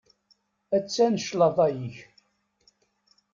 [0.77, 1.95] Attan claḍa-ik.